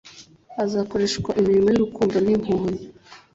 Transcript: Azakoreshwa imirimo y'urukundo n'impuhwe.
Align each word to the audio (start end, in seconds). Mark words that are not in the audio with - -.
Azakoreshwa 0.63 1.29
imirimo 1.39 1.67
y'urukundo 1.71 2.15
n'impuhwe. 2.25 2.71